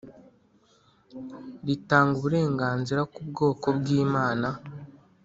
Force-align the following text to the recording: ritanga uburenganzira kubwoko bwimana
ritanga 1.65 2.13
uburenganzira 2.19 3.01
kubwoko 3.13 3.65
bwimana 3.77 4.47